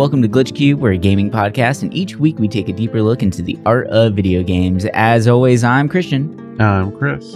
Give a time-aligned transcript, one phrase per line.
[0.00, 0.80] Welcome to Glitch Cube.
[0.80, 3.86] We're a gaming podcast, and each week we take a deeper look into the art
[3.88, 4.86] of video games.
[4.94, 6.58] As always, I'm Christian.
[6.58, 7.34] I'm Chris.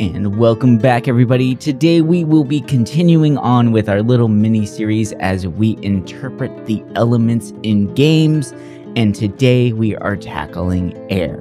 [0.00, 1.54] And welcome back, everybody.
[1.54, 6.82] Today we will be continuing on with our little mini series as we interpret the
[6.96, 8.50] elements in games.
[8.96, 11.40] And today we are tackling air.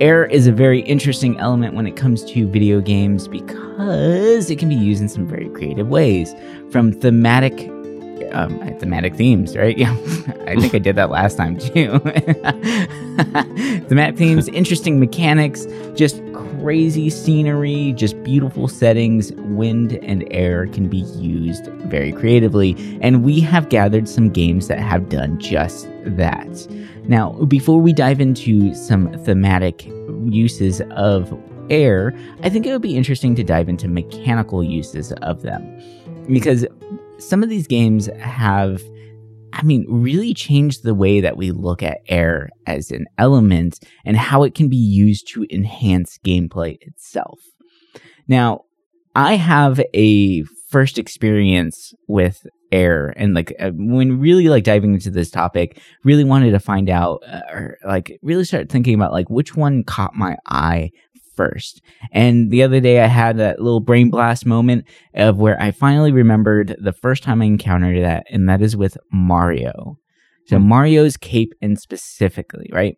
[0.00, 4.68] Air is a very interesting element when it comes to video games because it can
[4.68, 6.34] be used in some very creative ways,
[6.72, 7.70] from thematic
[8.32, 9.76] um, thematic themes, right?
[9.86, 9.92] Yeah,
[10.46, 11.98] I think I did that last time too.
[13.88, 19.32] thematic themes, interesting mechanics, just crazy scenery, just beautiful settings.
[19.32, 24.78] Wind and air can be used very creatively, and we have gathered some games that
[24.78, 26.66] have done just that.
[27.04, 29.86] Now, before we dive into some thematic
[30.24, 31.32] uses of
[31.70, 35.62] air, I think it would be interesting to dive into mechanical uses of them.
[36.28, 36.66] Because
[37.18, 38.82] some of these games have,
[39.52, 44.16] I mean, really changed the way that we look at air as an element and
[44.16, 47.40] how it can be used to enhance gameplay itself.
[48.28, 48.62] Now,
[49.14, 55.10] I have a first experience with air and like uh, when really like diving into
[55.10, 59.30] this topic really wanted to find out uh, or like really start thinking about like
[59.30, 60.90] which one caught my eye
[61.36, 61.82] first.
[62.12, 66.12] And the other day I had that little brain blast moment of where I finally
[66.12, 69.98] remembered the first time I encountered that, and that is with Mario.
[70.46, 70.68] So hmm.
[70.68, 72.96] Mario's cape and specifically, right?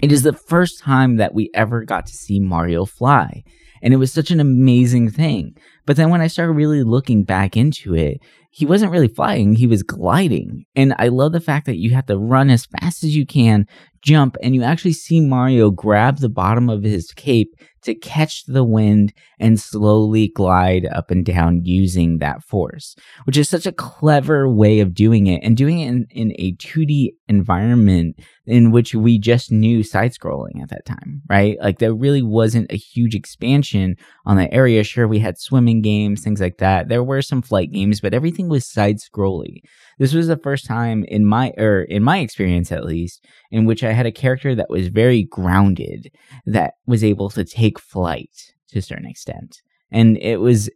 [0.00, 3.42] It is the first time that we ever got to see Mario fly.
[3.82, 5.56] And it was such an amazing thing.
[5.86, 8.20] But then when I started really looking back into it,
[8.50, 10.64] he wasn't really flying, he was gliding.
[10.74, 13.66] And I love the fact that you have to run as fast as you can,
[14.00, 18.64] jump, and you actually see Mario grab the bottom of his cape to catch the
[18.64, 24.48] wind and slowly glide up and down using that force, which is such a clever
[24.50, 29.18] way of doing it and doing it in, in a 2D environment in which we
[29.18, 31.58] just knew side scrolling at that time, right?
[31.60, 34.82] Like there really wasn't a huge expansion on that area.
[34.82, 36.88] Sure, we had swimming games, things like that.
[36.88, 39.60] There were some flight games, but everything was side scrolly.
[39.98, 43.82] This was the first time in my or in my experience at least in which
[43.82, 46.10] I had a character that was very grounded
[46.44, 49.62] that was able to take flight to a certain extent.
[49.90, 50.68] And it was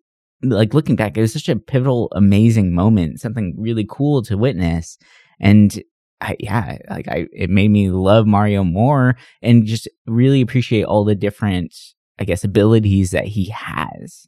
[0.42, 4.98] like looking back, it was such a pivotal, amazing moment, something really cool to witness.
[5.38, 5.82] And
[6.20, 11.04] I, yeah, like I, it made me love Mario more and just really appreciate all
[11.04, 11.74] the different,
[12.18, 14.26] I guess, abilities that he has.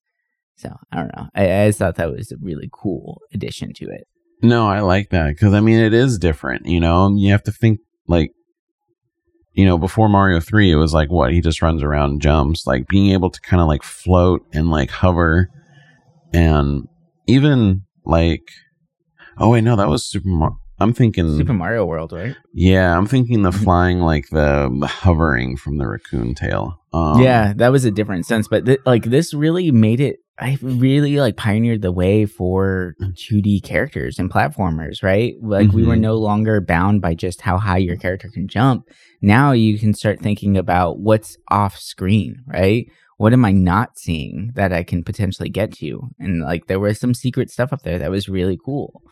[0.57, 1.29] So I don't know.
[1.35, 4.07] I, I just thought that was a really cool addition to it.
[4.43, 6.67] No, I like that because I mean it is different.
[6.67, 8.33] You know, you have to think like,
[9.53, 12.67] you know, before Mario Three, it was like what he just runs around, jumps.
[12.67, 15.49] Like being able to kind of like float and like hover,
[16.33, 16.89] and
[17.27, 18.43] even like,
[19.39, 20.59] oh wait, no, that was Super Mario.
[20.83, 22.37] I'm thinking Super Mario World, right?
[22.53, 26.81] Yeah, I'm thinking the flying, like the, hovering from the raccoon tail.
[26.93, 30.59] Um, yeah, that was a different sense, but th- like this really made it I
[30.61, 35.35] really like pioneered the way for 2D characters and platformers, right?
[35.41, 35.77] Like mm-hmm.
[35.77, 36.03] we were mm-hmm.
[36.03, 38.89] no longer bound by just how high your character can jump.
[39.21, 42.91] Now you can start thinking about what's off screen, right?
[43.19, 46.09] What am I not seeing that I can potentially get to?
[46.19, 49.03] And like there was some secret stuff up there that was really cool.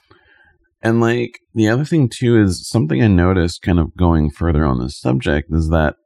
[0.82, 4.80] And like the other thing too is something I noticed kind of going further on
[4.80, 5.96] this subject is that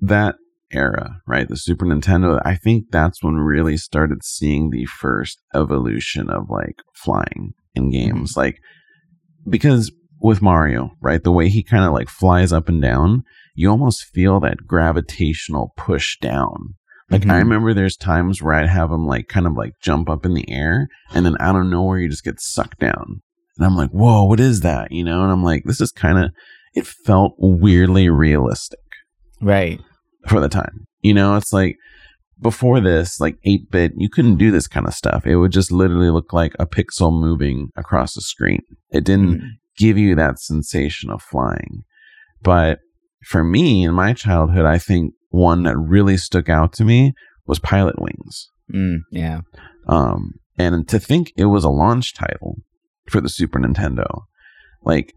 [0.00, 0.36] that
[0.72, 1.48] era, right?
[1.48, 6.76] The Super Nintendo, I think that's when really started seeing the first evolution of like
[6.94, 8.32] flying in games.
[8.32, 8.40] Mm-hmm.
[8.40, 8.58] Like,
[9.48, 13.22] because with Mario, right, the way he kind of like flies up and down,
[13.54, 16.74] you almost feel that gravitational push down.
[17.10, 17.32] Like, mm-hmm.
[17.32, 20.34] I remember there's times where I'd have him like kind of like jump up in
[20.34, 23.20] the air and then out of nowhere you just get sucked down.
[23.56, 24.92] And I'm like, whoa, what is that?
[24.92, 25.22] You know?
[25.22, 26.30] And I'm like, this is kind of,
[26.74, 28.78] it felt weirdly realistic.
[29.40, 29.80] Right
[30.26, 30.86] for the time.
[31.00, 31.76] You know, it's like
[32.40, 35.26] before this, like 8 bit, you couldn't do this kind of stuff.
[35.26, 38.60] It would just literally look like a pixel moving across the screen.
[38.90, 39.48] It didn't mm.
[39.76, 41.82] give you that sensation of flying.
[42.42, 42.80] But
[43.24, 47.14] for me in my childhood, I think one that really stuck out to me
[47.46, 48.46] was Pilotwings.
[48.72, 49.40] Mm, yeah.
[49.88, 52.56] Um, and to think it was a launch title
[53.08, 54.22] for the Super Nintendo,
[54.84, 55.14] like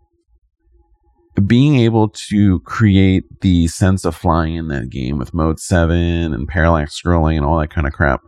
[1.45, 5.95] being able to create the sense of flying in that game with mode 7
[6.33, 8.21] and parallax scrolling and all that kind of crap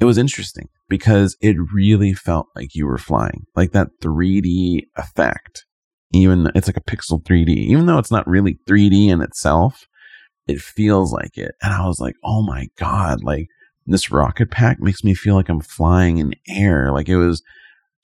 [0.00, 3.46] it was interesting because it really felt like you were flying.
[3.54, 5.64] Like that 3d effect
[6.12, 9.86] even it's like a pixel 3d even though it's not really 3d in itself
[10.46, 11.52] it feels like it.
[11.62, 13.46] And i was like oh my god like
[13.86, 16.92] this rocket pack makes me feel like i'm flying in air.
[16.92, 17.42] Like it was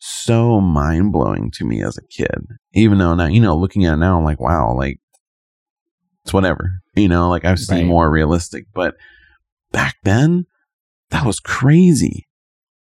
[0.00, 2.46] so mind blowing to me as a kid.
[2.72, 4.98] Even though now, you know, looking at it now, I'm like, wow, like
[6.24, 6.80] it's whatever.
[6.94, 7.86] You know, like I've seen right.
[7.86, 8.94] more realistic, but
[9.72, 10.46] back then,
[11.10, 12.26] that was crazy.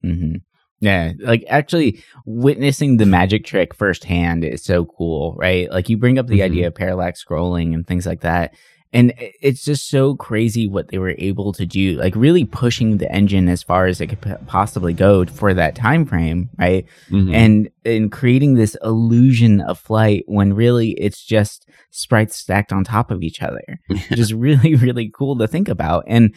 [0.03, 0.35] Mm-hmm.
[0.79, 5.71] Yeah, like actually witnessing the magic trick firsthand is so cool, right?
[5.71, 6.45] Like you bring up the mm-hmm.
[6.45, 8.53] idea of parallax scrolling and things like that.
[8.93, 13.11] And it's just so crazy what they were able to do, like really pushing the
[13.11, 16.85] engine as far as it could possibly go for that time frame, right?
[17.09, 17.33] Mm-hmm.
[17.33, 23.11] And and creating this illusion of flight when really it's just sprites stacked on top
[23.11, 26.05] of each other, which is really really cool to think about.
[26.07, 26.33] And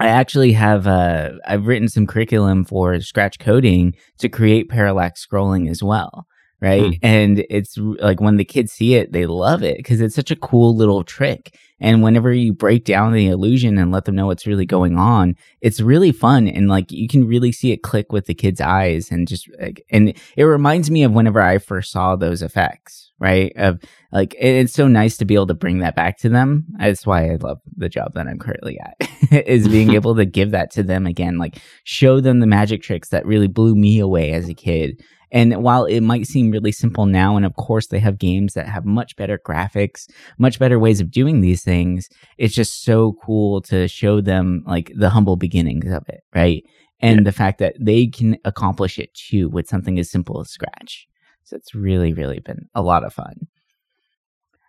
[0.00, 5.68] I actually have uh, I've written some curriculum for Scratch coding to create parallax scrolling
[5.68, 6.26] as well,
[6.60, 6.94] right?
[6.94, 6.98] Hmm.
[7.02, 10.36] And it's like when the kids see it, they love it because it's such a
[10.36, 11.56] cool little trick.
[11.82, 15.34] And whenever you break down the illusion and let them know what's really going on,
[15.62, 19.10] it's really fun and like you can really see it click with the kids' eyes
[19.10, 23.50] and just like and it reminds me of whenever I first saw those effects, right?
[23.56, 23.80] Of
[24.12, 26.66] like it's so nice to be able to bring that back to them.
[26.78, 29.08] That's why I love the job that I'm currently at
[29.46, 33.08] is being able to give that to them again, like show them the magic tricks
[33.08, 37.06] that really blew me away as a kid and while it might seem really simple
[37.06, 41.00] now, and of course they have games that have much better graphics, much better ways
[41.00, 45.90] of doing these things, it's just so cool to show them like the humble beginnings
[45.92, 46.64] of it, right?
[47.00, 47.24] And yeah.
[47.24, 51.06] the fact that they can accomplish it too with something as simple as Scratch.
[51.44, 53.48] So it's really, really been a lot of fun.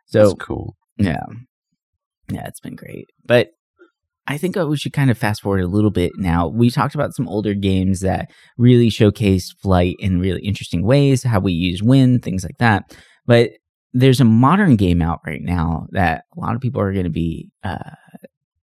[0.05, 0.75] So That's cool.
[0.97, 1.25] Yeah.
[2.31, 3.09] Yeah, it's been great.
[3.25, 3.51] But
[4.31, 6.47] I think we should kind of fast forward a little bit now.
[6.47, 11.41] We talked about some older games that really showcase flight in really interesting ways, how
[11.41, 12.95] we use wind, things like that.
[13.25, 13.51] But
[13.91, 17.09] there's a modern game out right now that a lot of people are going to
[17.09, 17.91] be uh,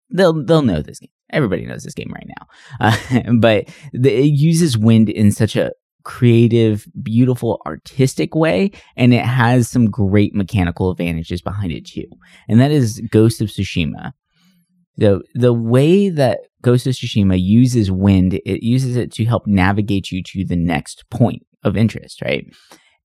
[0.09, 1.11] they'll they'll know this game.
[1.29, 2.47] Everybody knows this game right now,
[2.81, 5.73] uh, but the, it uses wind in such a
[6.05, 12.07] creative, beautiful, artistic way, and it has some great mechanical advantages behind it too.
[12.49, 14.13] And that is Ghost of Tsushima
[15.01, 20.13] the the way that Ghost of Tsushima uses wind, it uses it to help navigate
[20.13, 22.47] you to the next point of interest, right?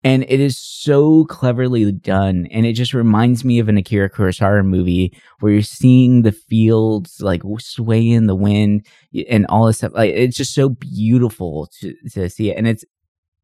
[0.02, 2.46] And it is so cleverly done.
[2.50, 7.20] And it just reminds me of an Akira Kurosawa movie where you're seeing the fields
[7.20, 8.86] like sway in the wind
[9.30, 9.92] and all this stuff.
[9.94, 12.58] Like it's just so beautiful to, to see it.
[12.58, 12.84] And it's,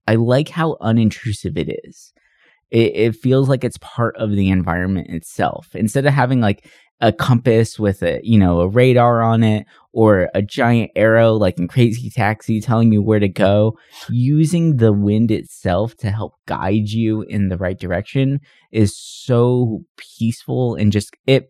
[0.06, 2.12] I like how unintrusive it is.
[2.70, 5.68] It, it feels like it's part of the environment itself.
[5.74, 6.68] Instead of having like
[7.00, 11.58] a compass with a you know a radar on it or a giant arrow like
[11.58, 13.76] in crazy taxi telling you where to go
[14.08, 20.74] using the wind itself to help guide you in the right direction is so peaceful
[20.74, 21.48] and just it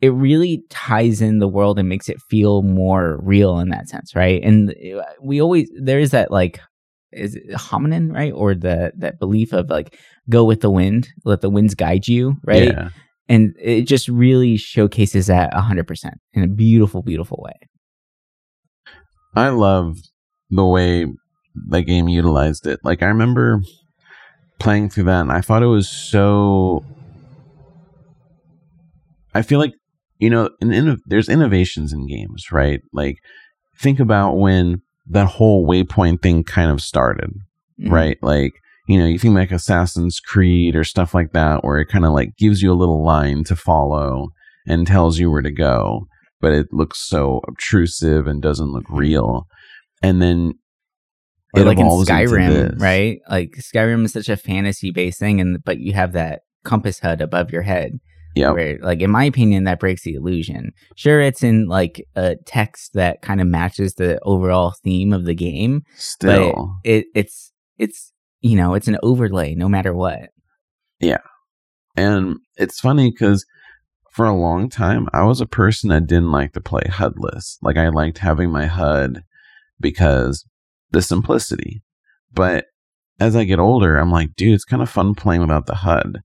[0.00, 4.14] it really ties in the world and makes it feel more real in that sense
[4.14, 4.42] right?
[4.42, 6.60] And uh, we always there is that like
[7.12, 8.32] is it hominin right?
[8.32, 12.36] Or the that belief of like go with the wind let the winds guide you
[12.44, 12.74] right?
[12.74, 12.88] Yeah
[13.30, 17.58] and it just really showcases that 100% in a beautiful beautiful way.
[19.34, 19.98] I love
[20.50, 21.06] the way
[21.54, 22.80] the game utilized it.
[22.82, 23.62] Like i remember
[24.58, 26.84] playing through that and i thought it was so
[29.34, 29.72] i feel like
[30.18, 32.82] you know in, in, there's innovations in games right?
[32.92, 33.18] Like
[33.78, 37.30] think about when that whole waypoint thing kind of started
[37.80, 37.92] mm-hmm.
[37.92, 38.18] right?
[38.22, 38.54] Like
[38.90, 42.12] you know, you think like Assassin's Creed or stuff like that, where it kind of
[42.12, 44.30] like gives you a little line to follow
[44.66, 46.08] and tells you where to go,
[46.40, 49.46] but it looks so obtrusive and doesn't look real.
[50.02, 50.54] And then
[51.54, 53.20] or like in Skyrim, right?
[53.30, 57.20] Like Skyrim is such a fantasy based thing, and but you have that compass HUD
[57.20, 57.92] above your head.
[58.34, 58.50] Yeah.
[58.50, 60.70] Where, like, in my opinion, that breaks the illusion.
[60.96, 65.34] Sure, it's in like a text that kind of matches the overall theme of the
[65.34, 65.82] game.
[65.96, 70.30] Still, it, it's it's you know, it's an overlay no matter what.
[70.98, 71.18] Yeah.
[71.96, 73.44] And it's funny because
[74.10, 77.58] for a long time, I was a person that didn't like to play HUDless.
[77.62, 79.22] Like, I liked having my HUD
[79.78, 80.44] because
[80.90, 81.82] the simplicity.
[82.32, 82.66] But
[83.18, 86.20] as I get older, I'm like, dude, it's kind of fun playing without the HUD.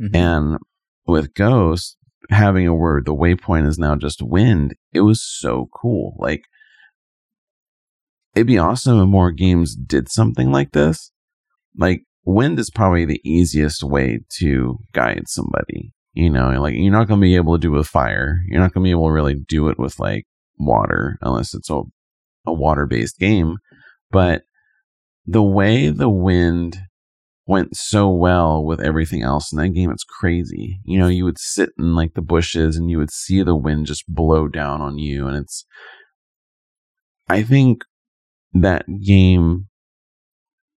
[0.00, 0.16] Mm-hmm.
[0.16, 0.58] And
[1.06, 1.96] with Ghost,
[2.30, 6.16] having a word, the waypoint is now just wind, it was so cool.
[6.18, 6.42] Like,
[8.34, 11.12] it'd be awesome if more games did something like this
[11.76, 15.92] like wind is probably the easiest way to guide somebody.
[16.12, 18.38] You know, like you're not going to be able to do it with fire.
[18.48, 20.26] You're not going to be able to really do it with like
[20.58, 21.82] water unless it's a,
[22.46, 23.58] a water based game.
[24.10, 24.42] But
[25.24, 26.78] the way the wind
[27.46, 30.80] went so well with everything else in that game, it's crazy.
[30.84, 33.86] You know, you would sit in like the bushes and you would see the wind
[33.86, 35.26] just blow down on you.
[35.28, 35.64] And it's,
[37.28, 37.82] I think
[38.52, 39.68] that game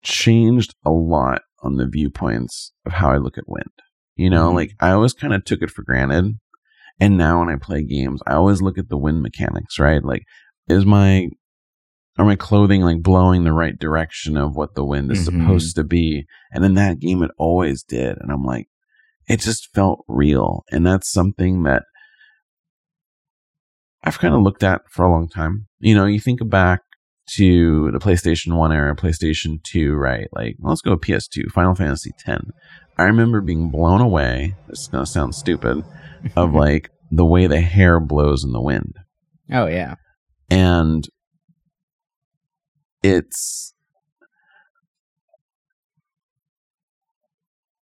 [0.02, 3.70] changed a lot on the viewpoints of how I look at wind.
[4.16, 4.54] You know, Mhm.
[4.54, 6.38] like I always kind of took it for granted.
[7.00, 10.02] And now when I play games, I always look at the wind mechanics, right?
[10.04, 10.24] Like,
[10.68, 11.28] is my
[12.18, 15.24] are my clothing like blowing the right direction of what the wind is Mhm.
[15.24, 16.26] supposed to be?
[16.52, 18.18] And in that game, it always did.
[18.20, 18.68] And I'm like,
[19.28, 20.64] it just felt real.
[20.70, 21.84] And that's something that
[24.04, 25.68] I've kind of looked at for a long time.
[25.78, 26.80] You know, you think back
[27.34, 30.28] to the PlayStation 1 era, PlayStation 2, right?
[30.32, 32.50] Like, let's go PS2, Final Fantasy 10.
[32.98, 34.54] I remember being blown away.
[34.68, 35.84] This is going to sound stupid
[36.36, 38.96] of like the way the hair blows in the wind.
[39.52, 39.96] oh yeah.
[40.50, 41.08] And
[43.02, 43.72] it's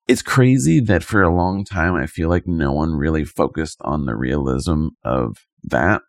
[0.07, 4.05] it's crazy that for a long time I feel like no one really focused on
[4.05, 6.01] the realism of that.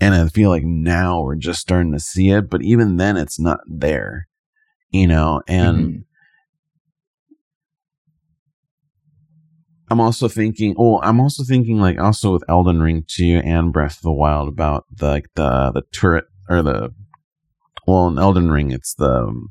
[0.00, 3.40] And I feel like now we're just starting to see it, but even then it's
[3.40, 4.28] not there.
[4.90, 6.04] You know, and Mhm.
[9.90, 10.74] I'm also thinking.
[10.78, 14.48] Oh, I'm also thinking like also with Elden Ring too and Breath of the Wild
[14.48, 16.92] about the like the the turret or the
[17.86, 19.50] well in Elden Ring it's the um,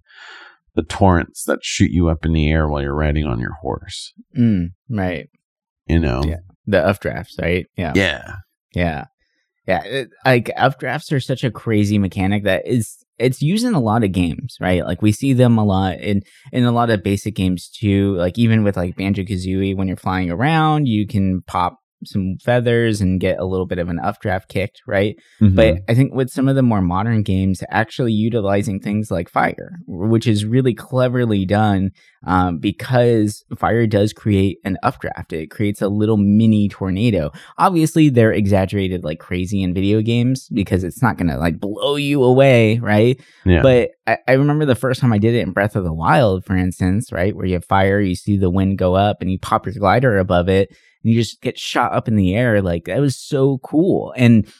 [0.75, 4.13] the torrents that shoot you up in the air while you're riding on your horse.
[4.37, 5.29] Mm, right.
[5.87, 6.21] You know.
[6.25, 6.39] Yeah.
[6.67, 7.67] The updrafts, right?
[7.77, 7.93] Yeah.
[7.95, 8.35] Yeah.
[8.73, 9.05] Yeah.
[9.67, 9.83] Yeah.
[9.83, 14.03] It, like updrafts are such a crazy mechanic that is it's used in a lot
[14.03, 14.83] of games, right?
[14.83, 18.15] Like we see them a lot in in a lot of basic games too.
[18.17, 23.01] Like even with like Banjo Kazooie, when you're flying around, you can pop some feathers
[23.01, 25.15] and get a little bit of an updraft kicked, right?
[25.41, 25.55] Mm-hmm.
[25.55, 29.79] But I think with some of the more modern games, actually utilizing things like fire,
[29.87, 31.91] which is really cleverly done
[32.25, 35.33] um, because fire does create an updraft.
[35.33, 37.31] It creates a little mini tornado.
[37.57, 41.95] Obviously, they're exaggerated like crazy in video games because it's not going to like blow
[41.95, 43.19] you away, right?
[43.45, 43.61] yeah.
[43.61, 46.45] But I, I remember the first time I did it in Breath of the Wild,
[46.45, 47.35] for instance, right?
[47.35, 50.17] Where you have fire, you see the wind go up and you pop your glider
[50.17, 50.75] above it
[51.05, 52.63] and you just get shot up in the air.
[52.63, 54.11] Like that was so cool.
[54.17, 54.51] And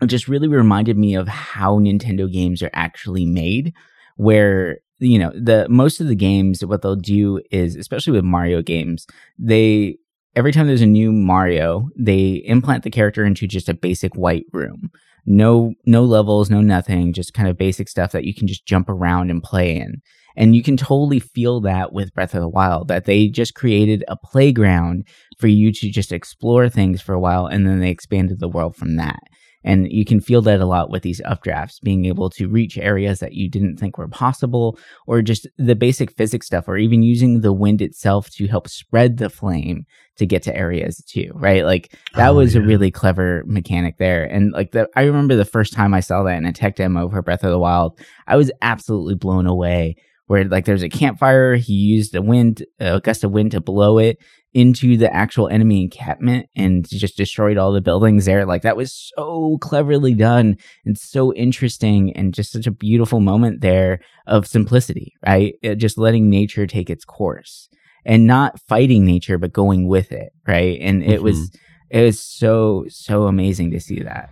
[0.00, 3.74] it just really reminded me of how Nintendo games are actually made,
[4.16, 8.60] where you know the most of the games what they'll do is especially with mario
[8.60, 9.06] games
[9.38, 9.96] they
[10.36, 14.44] every time there's a new mario they implant the character into just a basic white
[14.52, 14.90] room
[15.24, 18.90] no no levels no nothing just kind of basic stuff that you can just jump
[18.90, 20.02] around and play in
[20.36, 24.04] and you can totally feel that with breath of the wild that they just created
[24.06, 25.06] a playground
[25.40, 28.76] for you to just explore things for a while and then they expanded the world
[28.76, 29.20] from that
[29.62, 33.20] and you can feel that a lot with these updrafts, being able to reach areas
[33.20, 37.40] that you didn't think were possible, or just the basic physics stuff, or even using
[37.40, 39.84] the wind itself to help spread the flame
[40.16, 41.64] to get to areas too, right?
[41.64, 44.24] Like that Oh, was a really clever mechanic there.
[44.24, 47.08] And like the, I remember the first time I saw that in a tech demo
[47.08, 49.96] for Breath of the Wild, I was absolutely blown away.
[50.30, 53.98] Where like there's a campfire, he used a wind, a gust of wind to blow
[53.98, 54.18] it
[54.54, 58.46] into the actual enemy encampment and just destroyed all the buildings there.
[58.46, 60.56] Like that was so cleverly done
[60.86, 65.54] and so interesting and just such a beautiful moment there of simplicity, right?
[65.62, 67.68] It- just letting nature take its course
[68.04, 70.78] and not fighting nature, but going with it, right?
[70.80, 71.24] And it mm-hmm.
[71.24, 71.50] was,
[71.90, 74.30] it was so, so amazing to see that.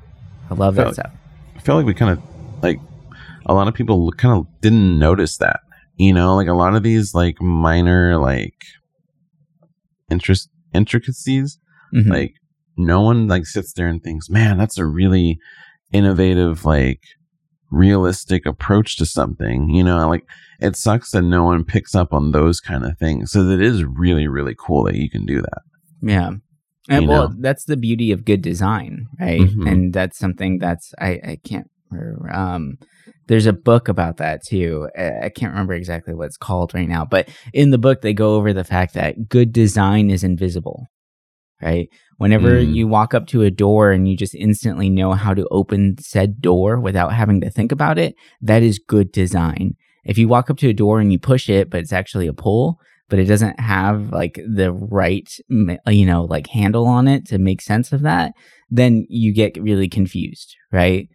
[0.48, 1.12] I love that Felt- stuff.
[1.56, 2.78] I feel like we kind of like
[3.46, 5.58] a lot of people kind of didn't notice that.
[5.98, 8.54] You know, like a lot of these like minor like
[10.10, 11.58] interest intricacies,
[11.94, 12.08] Mhm.
[12.08, 12.34] like
[12.76, 15.38] no one like sits there and thinks, "Man, that's a really
[15.92, 17.00] innovative like
[17.70, 20.24] realistic approach to something." You know, like
[20.60, 23.32] it sucks that no one picks up on those kind of things.
[23.32, 25.62] So it is really really cool that you can do that.
[26.00, 26.30] Yeah.
[26.88, 27.34] And well, know?
[27.40, 29.40] that's the beauty of good design, right?
[29.42, 29.70] Mhm.
[29.70, 31.70] And that's something that's I I can't
[32.32, 32.78] Um,
[33.28, 34.88] there's a book about that too.
[34.96, 38.12] I I can't remember exactly what it's called right now, but in the book they
[38.14, 40.86] go over the fact that good design is invisible,
[41.62, 41.88] right?
[42.18, 42.74] Whenever Mm.
[42.74, 46.40] you walk up to a door and you just instantly know how to open said
[46.40, 49.74] door without having to think about it, that is good design.
[50.04, 52.32] If you walk up to a door and you push it, but it's actually a
[52.32, 55.28] pull, but it doesn't have like the right,
[55.86, 58.32] you know, like handle on it to make sense of that,
[58.70, 61.08] then you get really confused, right?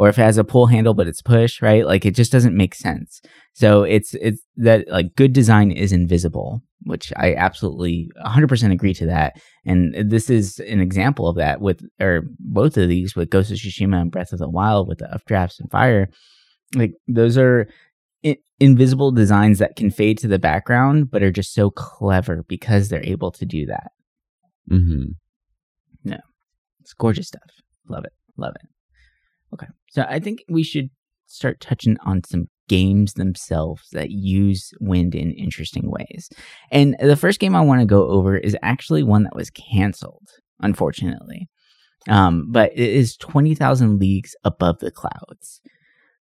[0.00, 1.84] Or if it has a pull handle but it's push, right?
[1.84, 3.20] Like it just doesn't make sense.
[3.52, 9.04] So it's it's that like good design is invisible, which I absolutely 100% agree to
[9.04, 9.34] that.
[9.66, 13.58] And this is an example of that with or both of these with Ghost of
[13.58, 16.08] Tsushima and Breath of the Wild with the updrafts and fire.
[16.74, 17.68] Like those are
[18.24, 22.88] i- invisible designs that can fade to the background but are just so clever because
[22.88, 23.90] they're able to do that.
[24.70, 25.12] Mm-hmm.
[26.80, 27.42] It's gorgeous stuff.
[27.88, 28.12] Love it.
[28.38, 28.66] Love it.
[29.54, 29.66] Okay.
[29.90, 30.90] So I think we should
[31.26, 36.28] start touching on some games themselves that use wind in interesting ways.
[36.70, 40.28] And the first game I want to go over is actually one that was canceled,
[40.60, 41.48] unfortunately.
[42.08, 45.60] Um, but it is 20,000 Leagues Above the Clouds.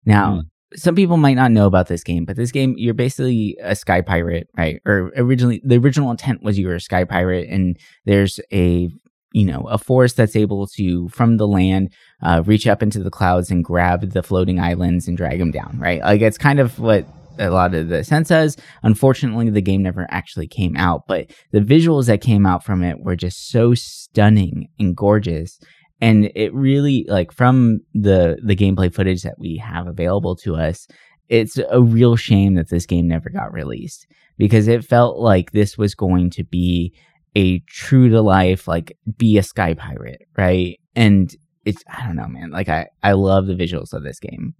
[0.06, 0.78] Now, mm.
[0.78, 4.02] some people might not know about this game, but this game, you're basically a sky
[4.02, 4.82] pirate, right?
[4.86, 8.90] Or originally, the original intent was you were a sky pirate, and there's a
[9.34, 13.12] you know a force that's able to from the land uh, reach up into the
[13.12, 16.02] clouds and grab the floating islands and drag them down right?
[16.02, 17.06] Like it's kind of what
[17.40, 18.56] a lot of the sense says.
[18.84, 23.00] Unfortunately the game never actually came out but the visuals that came out from it
[23.02, 25.60] were just so stunning and gorgeous.
[26.00, 30.88] And it really like from the the gameplay footage that we have available to us
[31.30, 34.06] it's a real shame that this game never got released
[34.38, 36.94] because it felt like this was going to be
[37.36, 40.80] a true to life like be a sky pirate right?
[40.96, 41.34] And
[41.66, 44.54] it's i don't know man like i i love the visuals of this game.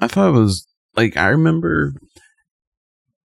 [0.00, 1.92] I thought it was like i remember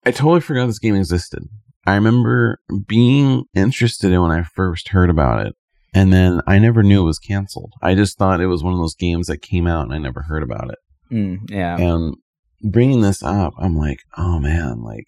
[0.04, 1.42] i totally forgot this game existed.
[1.84, 5.54] I remember being interested in when i first heard about it
[5.92, 7.72] and then i never knew it was canceled.
[7.82, 10.22] I just thought it was one of those games that came out and i never
[10.22, 10.78] heard about it.
[11.10, 11.76] Mm, yeah.
[11.76, 12.16] And
[12.62, 15.06] bringing this up i'm like oh man like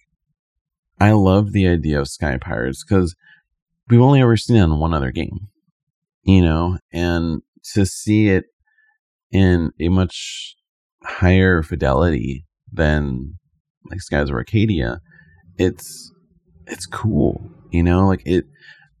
[0.99, 3.15] I love the idea of Sky Pirates because
[3.89, 5.47] we've only ever seen it in one other game,
[6.23, 7.41] you know, and
[7.73, 8.45] to see it
[9.31, 10.55] in a much
[11.03, 13.35] higher fidelity than
[13.89, 14.99] like Skies of Arcadia,
[15.57, 16.11] it's
[16.67, 18.45] it's cool, you know, like it.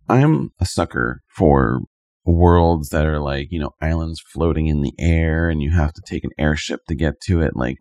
[0.07, 1.79] I'm a sucker for
[2.25, 6.01] worlds that are like you know islands floating in the air and you have to
[6.05, 7.77] take an airship to get to it like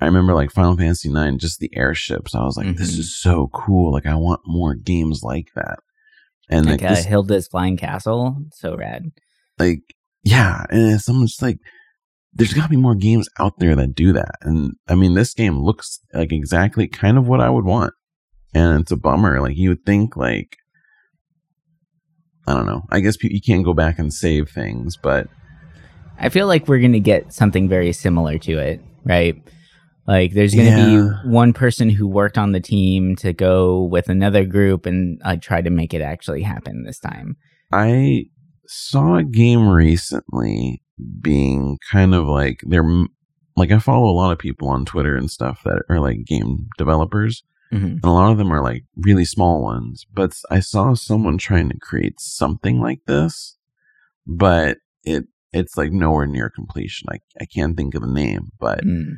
[0.00, 2.34] I remember like Final Fantasy Nine, just the airships.
[2.34, 2.76] I was like, mm-hmm.
[2.76, 3.92] this is so cool.
[3.92, 5.78] Like, I want more games like that.
[6.50, 9.10] And like, like uh, this, Hilda's Flying Castle, so rad.
[9.58, 9.80] Like,
[10.22, 11.58] yeah, and someone's just like,
[12.34, 14.34] there's got to be more games out there that do that.
[14.42, 17.94] And I mean, this game looks like exactly kind of what I would want.
[18.54, 19.40] And it's a bummer.
[19.40, 20.56] Like, you would think, like,
[22.46, 22.82] I don't know.
[22.90, 25.28] I guess you can't go back and save things, but
[26.18, 29.42] I feel like we're going to get something very similar to it, right?
[30.06, 31.22] Like there's going to yeah.
[31.22, 35.36] be one person who worked on the team to go with another group and uh,
[35.40, 37.36] try to make it actually happen this time.
[37.72, 38.26] I
[38.66, 40.82] saw a game recently
[41.20, 42.88] being kind of like they're
[43.56, 46.68] like I follow a lot of people on Twitter and stuff that are like game
[46.78, 47.42] developers.
[47.72, 47.86] Mm-hmm.
[47.86, 51.68] And a lot of them are like really small ones, but I saw someone trying
[51.70, 53.56] to create something like this,
[54.24, 57.08] but it it's like nowhere near completion.
[57.10, 59.14] I I can't think of the name, but mm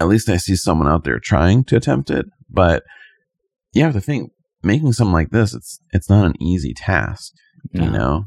[0.00, 2.26] at least I see someone out there trying to attempt it.
[2.50, 2.82] But
[3.72, 4.32] you have to think
[4.62, 7.32] making something like this, it's it's not an easy task,
[7.72, 7.84] no.
[7.84, 8.26] you know.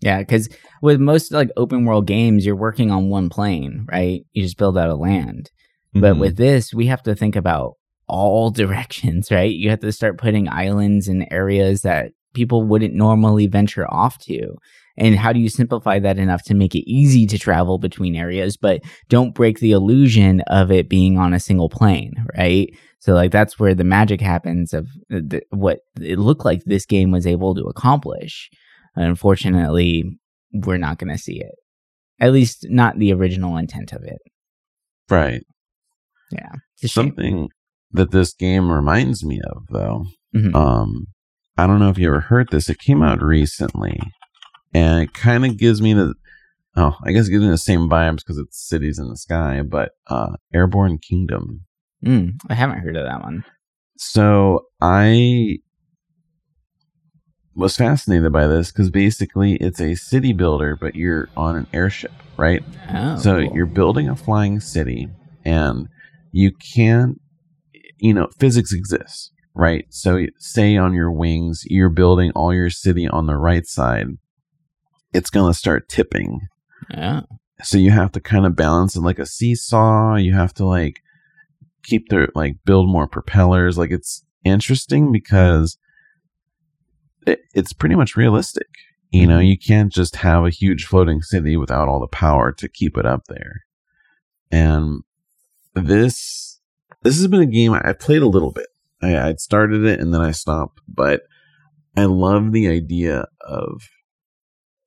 [0.00, 0.48] Yeah, because
[0.80, 4.24] with most like open world games, you're working on one plane, right?
[4.32, 5.50] You just build out a land.
[5.94, 6.00] Mm-hmm.
[6.00, 7.74] But with this, we have to think about
[8.06, 9.52] all directions, right?
[9.52, 14.54] You have to start putting islands in areas that people wouldn't normally venture off to.
[15.00, 18.58] And how do you simplify that enough to make it easy to travel between areas,
[18.58, 22.68] but don't break the illusion of it being on a single plane, right?
[22.98, 27.10] So, like, that's where the magic happens of the, what it looked like this game
[27.10, 28.50] was able to accomplish.
[28.94, 30.04] Unfortunately,
[30.52, 31.54] we're not going to see it.
[32.20, 34.18] At least, not the original intent of it.
[35.08, 35.42] Right.
[36.30, 36.52] Yeah.
[36.84, 37.48] Something
[37.92, 40.04] that this game reminds me of, though.
[40.36, 40.54] Mm-hmm.
[40.54, 41.06] Um,
[41.56, 42.68] I don't know if you ever heard this.
[42.68, 43.98] It came out recently
[44.72, 46.14] and it kind of gives me the
[46.76, 49.62] oh, I guess it gives me the same vibes because it's cities in the sky,
[49.62, 51.66] but uh, Airborne Kingdom.
[52.04, 53.44] Mm, I haven't heard of that one.
[53.98, 55.58] So I
[57.54, 62.12] was fascinated by this because basically it's a city builder, but you're on an airship,
[62.36, 62.62] right?
[62.90, 63.54] Oh, so cool.
[63.54, 65.08] you're building a flying city,
[65.44, 65.88] and
[66.32, 67.20] you can't,
[67.98, 69.84] you know, physics exists, right?
[69.90, 74.06] So say on your wings, you're building all your city on the right side
[75.12, 76.40] it's going to start tipping.
[76.90, 77.22] Yeah.
[77.62, 80.16] So you have to kind of balance it like a seesaw.
[80.16, 81.00] You have to like
[81.82, 83.76] keep the like build more propellers.
[83.76, 85.78] Like it's interesting because
[87.26, 88.68] it, it's pretty much realistic.
[89.10, 89.46] You know, mm-hmm.
[89.46, 93.06] you can't just have a huge floating city without all the power to keep it
[93.06, 93.64] up there.
[94.50, 95.02] And
[95.74, 96.60] this
[97.02, 98.68] this has been a game I played a little bit.
[99.02, 101.22] I, I'd started it and then I stopped, but
[101.96, 103.82] I love the idea of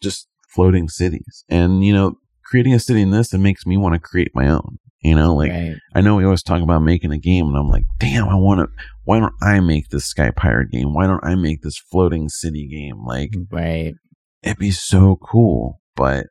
[0.03, 1.43] just floating cities.
[1.49, 4.47] And, you know, creating a city in this, it makes me want to create my
[4.47, 4.77] own.
[5.03, 5.75] You know, like right.
[5.93, 8.61] I know we always talk about making a game, and I'm like, damn, I want
[8.61, 8.67] to.
[9.03, 10.93] Why don't I make this Sky Pirate game?
[10.93, 13.03] Why don't I make this floating city game?
[13.03, 13.95] Like, right?
[14.43, 15.81] It'd be so cool.
[15.97, 16.27] But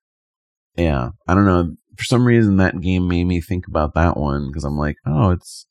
[0.74, 1.74] yeah, I don't know.
[1.98, 5.32] for some reason that game made me think about that one because I'm like, oh,
[5.32, 5.66] it's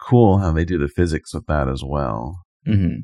[0.00, 2.42] cool how they do the physics with that as well.
[2.68, 3.00] Mm-hmm.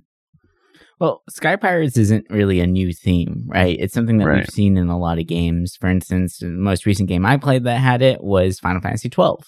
[1.00, 3.76] Well, Sky Pirates isn't really a new theme, right?
[3.78, 4.36] It's something that Right.
[4.38, 5.76] we've seen in a lot of games.
[5.76, 9.44] For instance, the most recent game I played that had it was Final Fantasy twelve,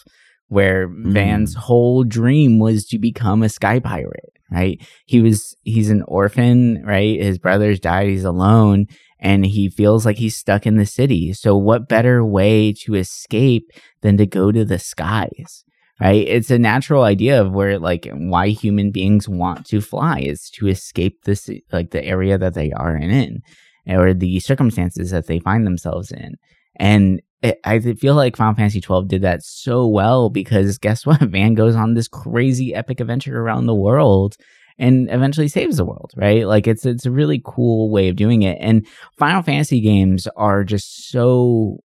[0.48, 1.12] where hmm.
[1.12, 4.80] Vaan's whole dream was to become a sky pirate, right?
[5.06, 7.20] He was he's an orphan, right?
[7.20, 8.86] His brothers died, he's alone,
[9.20, 11.32] and he feels like he's stuck in the city.
[11.32, 13.70] So what better way to escape
[14.02, 15.64] than to go to the skies?
[16.00, 16.26] Right?
[16.28, 20.68] It's a natural idea of where like why human beings want to fly is to
[20.68, 23.40] escape this like the area that they are in
[23.88, 26.34] or the circumstances that they find themselves in.
[26.78, 31.20] And it, i feel like final fantasy 12 did that so well because guess what?
[31.32, 34.36] Vaan goes on this crazy epic adventure around the world
[34.78, 36.46] and eventually saves the world right?
[36.46, 38.58] Like it's it's a really cool way of doing it.
[38.60, 38.86] And
[39.18, 41.78] final fantasy games are just so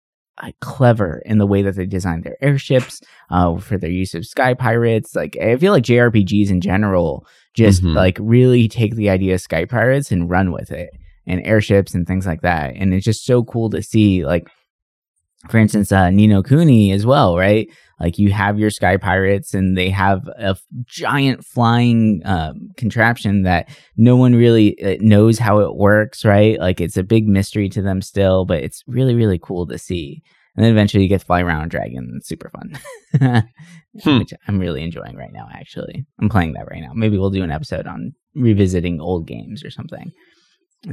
[0.60, 4.54] clever in the way that they design their airships uh, for their use of sky
[4.54, 5.16] pirates.
[5.16, 7.96] Like I feel like JRPGs in general just Mhm.
[7.96, 10.90] like really take the idea of sky pirates and run with it
[11.28, 12.74] and airships and things like that.
[12.76, 14.48] And it's just so cool to see like
[15.50, 17.68] for instance, uh, Ni no Kuni as well, right?
[18.00, 23.44] Like you have your sky pirates, and they have a f- giant flying um, contraption
[23.44, 26.60] that no one really uh, knows how it works, right?
[26.60, 30.24] Like it's a big mystery to them still, but it's really, really cool to see.
[30.56, 32.12] And then eventually you get to fly around dragon.
[32.18, 33.44] It's super fun,
[34.04, 34.20] Hmm.
[34.20, 35.48] which I'm really enjoying right now.
[35.54, 36.92] Actually, I'm playing that right now.
[36.94, 40.12] Maybe we'll do an episode on revisiting old games or something.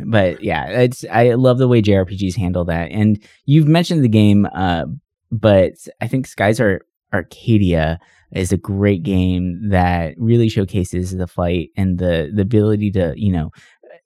[0.05, 2.91] But yeah, it's I love the way JRPGs handle that.
[2.93, 4.85] And you've mentioned the game, uh,
[5.31, 7.99] but I think Skies Ar- Arcadia
[8.33, 13.33] is a great game that really showcases the flight and the the ability to you
[13.33, 13.51] know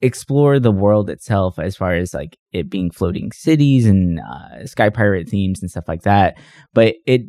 [0.03, 4.91] explore the world itself as far as like it being floating cities and uh, sky
[4.91, 6.37] pirate themes and stuff like that.
[6.75, 7.23] But it,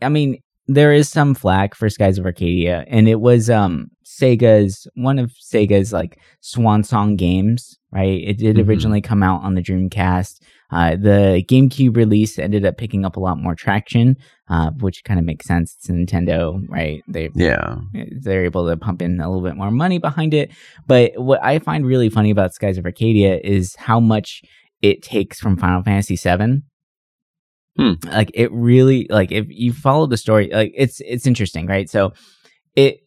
[0.00, 4.88] I mean, there is some flack for Skies of Arcadia, and it was um Sega's
[4.94, 8.20] one of Sega's like swan song games, right?
[8.30, 8.68] It did Mhm.
[8.68, 10.40] originally come out on the Dreamcast.
[10.70, 14.16] Uh, the GameCube release ended up picking up a lot more traction,
[14.50, 15.74] uh, which kind of makes sense.
[15.78, 17.02] It's Nintendo, right?
[17.08, 17.76] They Yeah.
[18.22, 20.50] they're able to pump in a little bit more money behind it.
[20.86, 24.42] But what I find really funny about Skies of Arcadia is how much
[24.82, 26.62] it takes from Final Fantasy VII.
[27.78, 27.92] Hmm.
[28.04, 31.88] Like it really like if you follow the story, like it's it's interesting, right?
[31.88, 32.12] So
[32.74, 33.00] it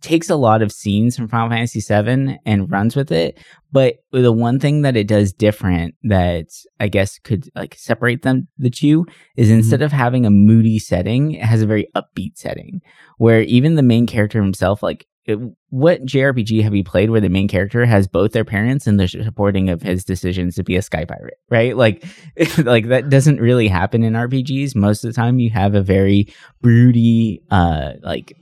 [0.00, 3.38] takes a lot of scenes from Final Fantasy VII and runs with it.
[3.72, 6.46] But the one thing that it does different that
[6.80, 11.32] I guess could like separate them the two is instead of having a moody setting,
[11.32, 12.80] it has a very upbeat setting
[13.18, 15.38] where even the main character himself, like it,
[15.70, 19.08] what JRPG have you played where the main character has both their parents and they're
[19.08, 21.76] supporting of his decisions to be a sky pirate, right?
[21.84, 22.04] Like,
[22.58, 24.74] like that doesn't really happen in RPGs.
[24.74, 28.36] Most of the time, you have a very broody, uh, like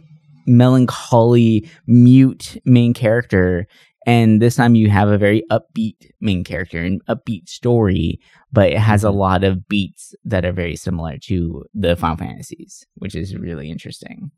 [0.46, 3.66] melancholy, mute main character.
[4.04, 8.18] And this time you have a very upbeat main character and upbeat story,
[8.52, 9.16] but it has a Mhm.
[9.16, 14.32] lot of beats that are very similar to the Final Fantasies, which is really interesting.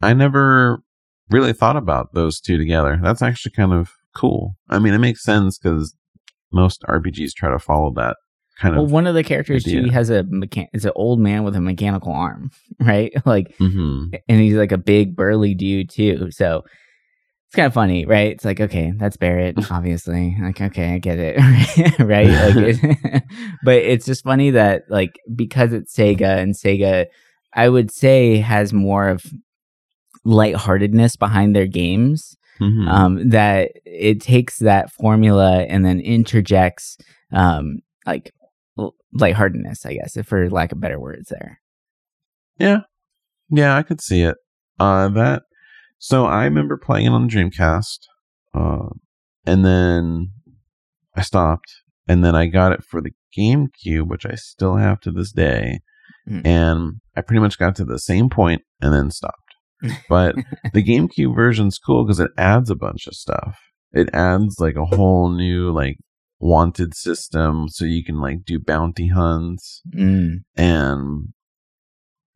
[0.00, 0.82] I never
[1.30, 2.98] really thought about those two together.
[3.02, 4.56] That's actually kind of cool.
[4.68, 5.94] I mean, it makes sense because
[6.52, 8.16] most RPGs try to follow that
[8.58, 8.90] kind Well, of.
[8.92, 9.92] one of the characters too idea.
[9.92, 13.12] has a mechan- is an old man with a mechanical arm, right?
[13.26, 14.18] Like, Mhm.
[14.28, 16.30] and he's like a big burly dude too.
[16.30, 16.64] So
[17.48, 18.32] it's kind of funny, right?
[18.32, 20.36] It's like, okay, that's Barrett, obviously.
[20.40, 21.36] Like, okay, I get it,
[22.00, 22.26] right?
[22.28, 23.22] Like, it,
[23.64, 27.06] but it's just funny that like because it's Sega and Sega,
[27.54, 29.24] I would say has more of
[30.24, 32.36] lightheartedness behind their games.
[32.60, 32.88] Mhm.
[32.88, 36.96] Um, that it takes that formula and then interjects
[37.32, 38.32] um like
[39.12, 41.60] lightheartedness, I guess, if for lack of better words there.
[42.58, 42.80] Yeah.
[43.50, 44.36] Yeah, I could see it.
[44.78, 45.42] Uh that
[45.98, 47.98] so I remember playing it on the Dreamcast.
[48.54, 48.88] Uh
[49.46, 50.32] and then
[51.16, 51.72] I stopped
[52.08, 55.80] and then I got it for the GameCube, which I still have to this day.
[56.28, 56.46] Mhm.
[56.46, 59.54] And I pretty much got to the same point and then stopped.
[60.08, 60.34] But
[60.74, 63.58] the GameCube version's cool because it adds a bunch of stuff.
[63.92, 65.96] It adds like a whole new like
[66.38, 70.44] wanted system so you can like do bounty hunts Mm.
[70.54, 71.28] and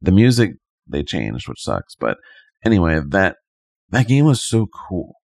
[0.01, 0.53] the music
[0.87, 1.95] they changed, which sucks.
[1.95, 2.17] But
[2.65, 3.37] anyway, that
[3.91, 5.17] that game was so cool.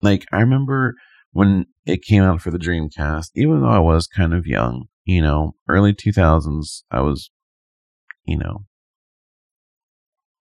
[0.00, 0.94] Like I remember
[1.32, 5.20] when it came out for the Dreamcast, even though I was kind of young, you
[5.22, 7.30] know, early two thousands, I was,
[8.24, 8.64] you know,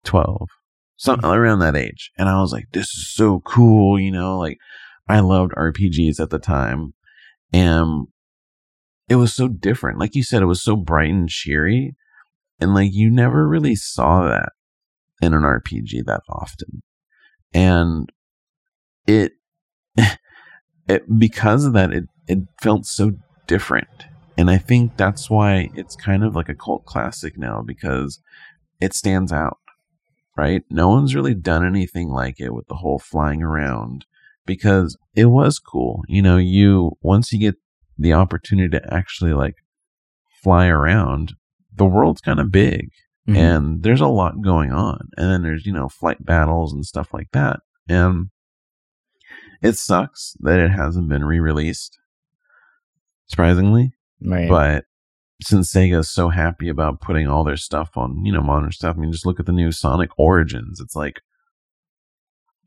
[0.03, 0.49] twelve,
[0.97, 4.57] something around that age, and I was like, "This is so cool," you know, like
[5.07, 6.93] I loved RPGs at the time,
[7.51, 8.07] and
[9.07, 9.99] it was so different.
[9.99, 11.95] Like you said, it was so bright and cheery
[12.59, 14.51] and like you never really saw that
[15.21, 16.83] in an RPG that often.
[17.53, 18.11] And
[19.07, 19.33] it,
[20.87, 23.13] it because of that, it, it felt so
[23.47, 23.87] different.
[24.37, 28.21] And I think that's why it's kind of like a cult classic now because
[28.79, 29.57] it stands out,
[30.37, 30.63] right?
[30.69, 34.05] No one's really done anything like it with the whole flying around
[34.49, 36.01] because it was cool.
[36.07, 37.55] You know, you, once you get
[37.99, 39.53] the opportunity to actually like
[40.41, 41.35] fly around,
[41.71, 42.89] the world's kind of big
[43.29, 43.37] mm-hmm.
[43.37, 45.09] and there's a lot going on.
[45.17, 47.59] And then there's, you know, flight battles and stuff like that.
[47.87, 48.29] And
[49.61, 51.99] it sucks that it hasn't been re released,
[53.27, 53.93] surprisingly.
[54.21, 54.49] Right.
[54.49, 54.85] But
[55.41, 58.95] since Sega is so happy about putting all their stuff on, you know, modern stuff,
[58.97, 60.79] I mean, just look at the new Sonic Origins.
[60.79, 61.21] It's like,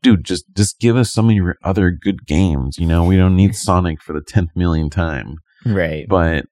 [0.03, 2.77] dude, just just give us some of your other good games.
[2.77, 5.37] You know, we don't need Sonic for the tenth million time.
[5.65, 6.05] Right.
[6.07, 6.45] But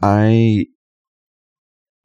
[0.00, 0.66] I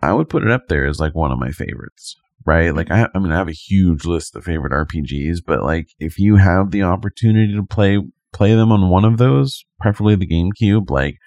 [0.01, 2.15] I would put it up there as like one of my favorites.
[2.45, 2.73] Right?
[2.73, 6.17] Like I I mean I have a huge list of favorite RPGs, but like if
[6.17, 7.99] you have the opportunity to play
[8.33, 11.17] play them on one of those, preferably the GameCube, like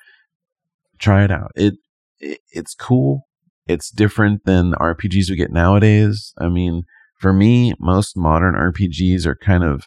[0.98, 1.52] try it out.
[1.54, 1.74] It,
[2.18, 3.28] it it's cool.
[3.66, 6.32] It's different than RPGs we get nowadays.
[6.38, 6.82] I mean,
[7.22, 9.86] for me, most modern RPGs are kind of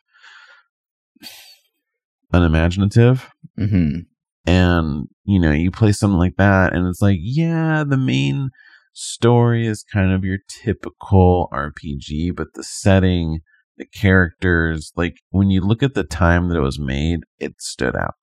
[2.32, 3.30] unimaginative.
[3.60, 4.00] Mm-hmm.
[4.48, 8.52] And, you know, you play something like that, and it's like, yeah, the main
[8.94, 13.40] story is kind of your typical RPG, but the setting,
[13.78, 17.96] the characters, like when you look at the time that it was made, it stood
[17.96, 18.14] out.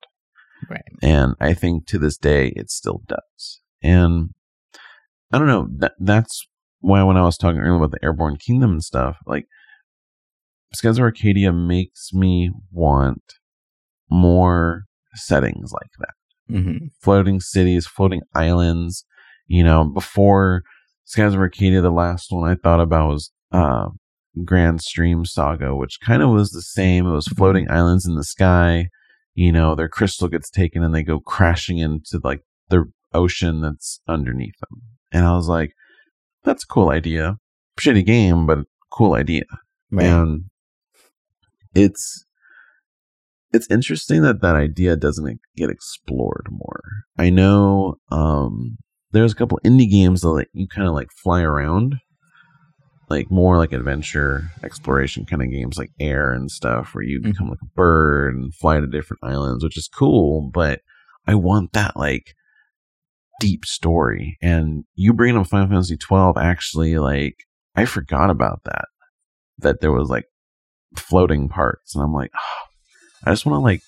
[0.71, 0.81] Right.
[1.03, 3.61] And I think to this day, it still does.
[3.83, 4.31] And
[5.33, 6.47] I don't know, that, that's
[6.83, 9.47] why when I was talking earlier about the Airborne Kingdom and stuff, like
[10.75, 13.23] Skies of Arcadia makes me want
[14.11, 16.55] more settings like that.
[16.55, 16.87] Mm-hmm.
[17.01, 19.05] Floating cities, floating islands.
[19.47, 20.63] You know, before
[21.05, 23.89] Skies of Arcadia, the last one I thought about was uh,
[24.39, 27.07] Granstream Saga, which kind of was the same.
[27.07, 27.37] It was mm-hmm.
[27.37, 28.89] floating islands in the sky.
[29.35, 34.01] You know, their crystal gets taken and they go crashing into like the ocean that's
[34.09, 34.83] underneath them.
[35.13, 35.73] And I was like,
[36.45, 37.39] that's a cool idea.
[37.81, 39.45] Shitty game, but cool idea.
[39.91, 40.07] Right.
[40.07, 40.45] And
[41.75, 42.25] it's
[43.53, 46.83] it's interesting that that idea doesn't get explored more.
[47.19, 48.79] I know um,
[49.13, 51.97] there's a couple indie games that like, you kind of like fly around,
[53.11, 57.31] like more like adventure exploration kind of games, like Aer and stuff, where you mm-hmm.
[57.31, 60.51] become like a bird and fly to different islands, which is cool.
[60.53, 60.81] But
[61.27, 62.35] I want that like
[63.43, 64.39] deep story.
[64.41, 67.35] And you bringing up Final Fantasy 12 actually like
[67.75, 68.87] I forgot about that.
[69.59, 70.25] That there was like
[70.97, 72.63] floating parts, and I'm like, oh,
[73.27, 73.81] I just want to like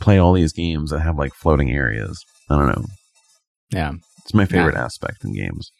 [0.00, 2.24] play all these games that have like floating areas.
[2.48, 2.84] I don't know.
[3.70, 4.84] Yeah, it's my favorite yeah.
[4.84, 5.72] aspect in games.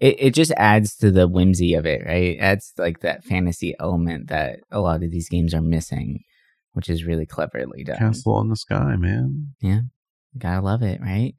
[0.00, 2.36] It it just adds to the whimsy of it, right?
[2.36, 6.20] It adds like that fantasy element that a lot of these games are missing,
[6.72, 7.98] which is really cleverly done.
[7.98, 9.54] Castle in the sky, man.
[9.60, 9.80] Yeah,
[10.38, 11.34] gotta love it, right?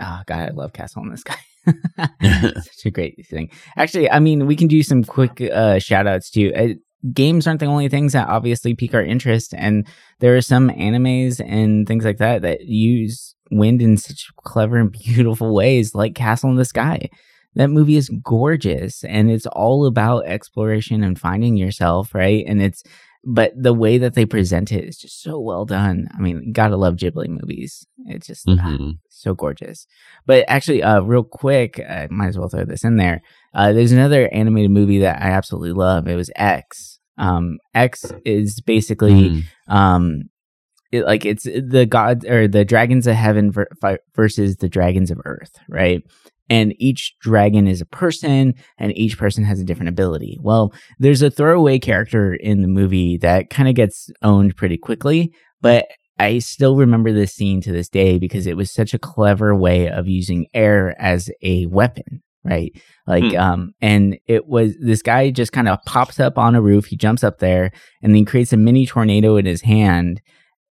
[0.00, 1.36] Oh God, I love Castle in the Sky.
[2.62, 3.50] Such a great thing.
[3.76, 6.52] Actually, I mean, we can do some quick uh, shout outs too.
[6.54, 6.68] Uh,
[7.12, 9.86] games aren't the only things that obviously pique our interest, and
[10.20, 14.92] there are some animes and things like that that use wind in such clever and
[15.04, 17.08] beautiful ways, like Castle in the Sky.
[17.56, 22.44] That movie is gorgeous, and it's all about exploration and finding yourself, right?
[22.46, 22.82] And it's
[23.24, 26.08] but the way that they present it is just so well done.
[26.16, 27.86] I mean, gotta love Ghibli movies.
[28.06, 28.90] It's just ah, mm-hmm.
[29.08, 29.86] so gorgeous.
[30.26, 33.22] But actually, uh, real quick, I might as well throw this in there.
[33.54, 36.08] Uh, there's another animated movie that I absolutely love.
[36.08, 36.98] It was X.
[37.18, 39.42] Um, X is basically mm.
[39.68, 40.22] um,
[40.90, 43.68] it, like it's the gods or the dragons of heaven ver-
[44.14, 46.02] versus the dragons of earth, right?
[46.50, 50.36] And each dragon is a person and each person has a different ability.
[50.42, 55.32] Well, there's a throwaway character in the movie that kind of gets owned pretty quickly,
[55.62, 55.86] but
[56.18, 59.88] I still remember this scene to this day because it was such a clever way
[59.88, 62.72] of using air as a weapon, right?
[63.06, 63.38] Like, hmm.
[63.38, 66.96] um, and it was this guy just kind of pops up on a roof, he
[66.96, 67.70] jumps up there,
[68.02, 70.20] and then creates a mini tornado in his hand.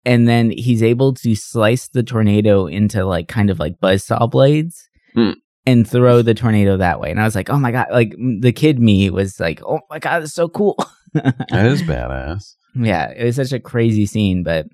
[0.04, 4.90] And then he's able to slice the tornado into like kind of like buzzsaw blades.
[5.14, 5.34] Hmm
[5.68, 7.12] and throw the tornado that way.
[7.12, 10.00] And I was like, oh my God, like the kid me was like, oh my
[10.00, 10.78] God, it's so cool.
[11.14, 12.56] that is badass.
[12.74, 14.44] Yeah, it was such a crazy scene.
[14.44, 14.68] But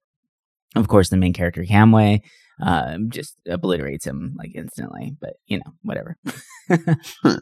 [0.75, 2.21] of course, the main character, Kamui,
[2.63, 5.15] uh, just obliterates him like instantly.
[5.19, 6.15] But you know, whatever.
[6.69, 7.39] it's a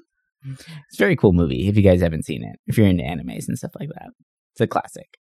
[0.98, 3.72] very cool movie if you guys haven't seen it, if you're into animes and stuff
[3.78, 4.12] like that.
[4.54, 5.18] It's a classic.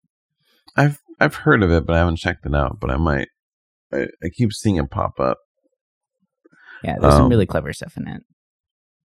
[0.77, 2.79] I've I've heard of it, but I haven't checked it out.
[2.81, 3.29] But I might.
[3.93, 5.39] I, I keep seeing it pop up
[6.85, 8.23] yeah, there's um, some really clever stuff in it.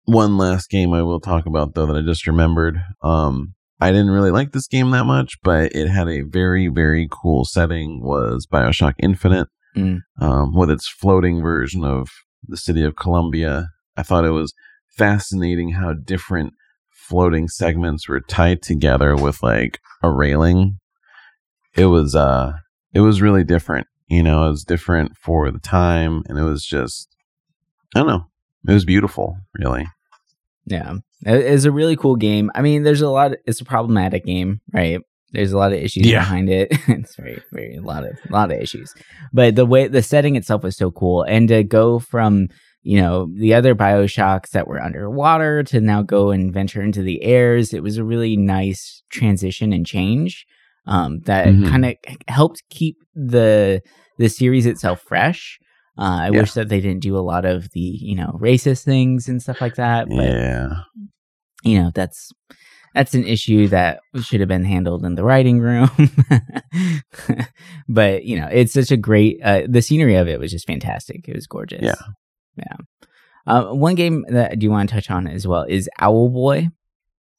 [0.04, 2.78] one last game I will talk about though that I just remembered.
[3.02, 7.08] Um, I didn't really like this game that much, but it had a very very
[7.10, 8.00] cool setting.
[8.02, 10.00] Was Bioshock Infinite Mm.
[10.20, 12.08] um, with its floating version of
[12.46, 13.68] the city of Columbia?
[13.96, 14.52] I thought it was
[14.98, 16.52] fascinating how different
[16.90, 20.78] floating segments were tied together with like a railing.
[21.74, 22.52] It was uh,
[22.92, 23.86] it was really different.
[24.08, 27.08] You know, it was different for the time, and it was just
[27.94, 28.26] I don't know.
[28.68, 29.86] It was beautiful, really.
[30.66, 30.94] Yeah,
[31.26, 32.50] It- it's a really cool game.
[32.54, 33.32] I mean, there's a lot.
[33.46, 35.00] it's a problematic game, right?
[35.32, 36.20] There's a lot of issues Yeah.
[36.20, 36.68] behind it.
[36.88, 38.94] it's very, very a lot of a lot of issues.
[39.32, 42.48] But the way the setting itself was so cool, and to go from
[42.84, 47.22] you know the other Bioshocks that were underwater to now go and venture into the
[47.22, 50.46] airs, it was a really nice transition and change
[50.86, 51.68] um, that Mhm.
[51.68, 51.94] kind of
[52.28, 53.80] helped keep the
[54.18, 55.58] the series itself fresh.
[55.98, 56.40] Uh, I Yeah.
[56.40, 59.60] wish that they didn't do a lot of the you know racist things and stuff
[59.60, 60.08] like that.
[60.08, 60.68] But yeah,
[61.64, 62.30] you know that's
[62.94, 65.90] that's an issue that should have been handled in the writing room.
[67.88, 69.40] but you know it's such a great.
[69.42, 71.28] Uh, the scenery of it was just fantastic.
[71.28, 71.82] It was gorgeous.
[71.82, 71.94] Yeah.
[72.56, 72.76] yeah.
[73.46, 76.70] Uh, one game that I do want to touch on as well is Owlboy.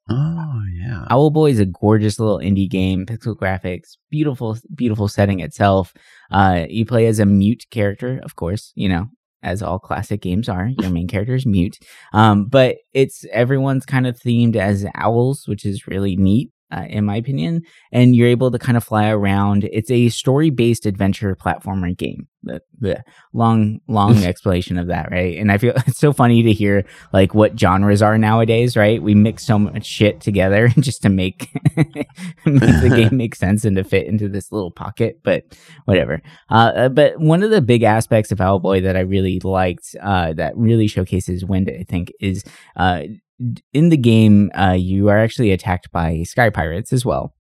[0.09, 5.93] Oh yeah, Owlboy is a gorgeous little indie game, pixel graphics, beautiful, beautiful setting itself.
[6.29, 9.07] Uh, you play as a mute character, of course, you know,
[9.43, 10.67] as all classic games are.
[10.79, 11.77] Your main character is mute.
[12.11, 16.51] Um, but it's everyone's kind of themed as owls, which is really neat.
[16.73, 19.69] Uh, in my opinion, and you're able to kind of fly around.
[19.71, 22.27] It's a story-based adventure platformer game.
[22.41, 25.37] The, the long, long explanation of that, right?
[25.37, 26.83] And I feel it's so funny to hear
[27.13, 29.01] like what genres are nowadays, right?
[29.01, 33.75] We mix so much shit together just to make, make the game make sense and
[33.75, 35.43] to fit into this little pocket, but
[35.85, 36.21] whatever.
[36.49, 40.33] Uh, uh, but one of the big aspects of Owlboy that I really liked, uh,
[40.33, 42.43] that really showcases Wind, I think, is
[42.75, 43.03] uh,
[43.73, 47.33] in the game, uh, you are actually attacked by sky pirates as well.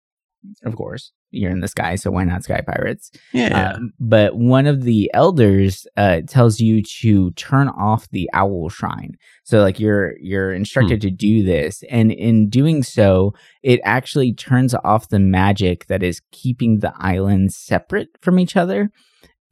[0.65, 3.11] Of course, you're in the sky, so why not sky pirates?
[3.31, 3.73] yeah.
[3.75, 9.15] Uh, but one of the elders uh, tells you to turn off the owl shrine.
[9.43, 14.75] So like you're you're instructed to do this, and in doing so, it actually turns
[14.83, 18.91] off the magic that is keeping the islands separate from each other.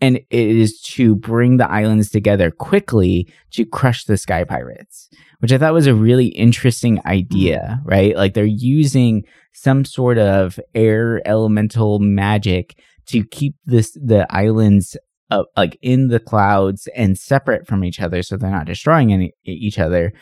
[0.01, 5.09] And it is to bring the islands together quickly to crush the sky pirates,
[5.39, 8.15] which I thought was a really interesting idea, right?
[8.15, 14.97] Like they're using some sort of air elemental magic to keep this the islands
[15.29, 19.33] uh, like in the clouds and separate from each other so they're not destroying any
[19.45, 20.13] each other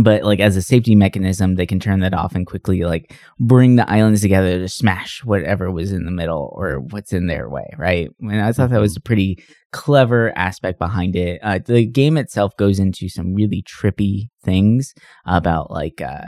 [0.00, 3.76] but like as a safety mechanism they can turn that off and quickly like bring
[3.76, 7.68] the islands together to smash whatever was in the middle or what's in their way
[7.76, 8.10] right?
[8.20, 11.40] And i thought that was a pretty clever aspect behind it.
[11.42, 16.26] Uh, the game itself goes into some really trippy things about like uh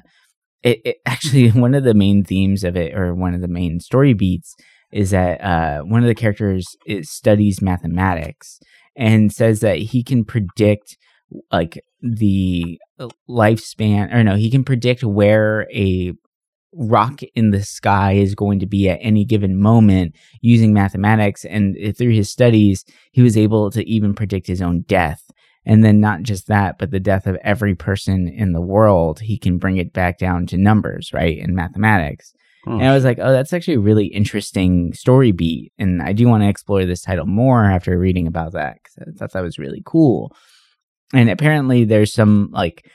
[0.63, 3.81] it, it actually one of the main themes of it or one of the main
[3.81, 4.55] story beats
[4.93, 8.61] is that uh, one of the characters studies mathematics
[8.97, 10.97] and says that he can predict
[11.51, 16.13] like the uh, lifespan or no he can predict where a
[16.73, 21.77] rock in the sky is going to be at any given moment using mathematics and
[21.97, 25.23] through his studies he was able to even predict his own death
[25.65, 29.39] and then not just that but the death of every person in the world he
[29.39, 32.35] can bring it back down to numbers right in mathematics
[32.67, 32.87] Oh, and hmm.
[32.87, 35.73] I was like, oh, that's actually a really interesting story beat.
[35.79, 39.19] And I do want to explore this title more after reading about that because I
[39.19, 40.35] thought that was really cool.
[41.13, 42.91] And apparently, there's some like,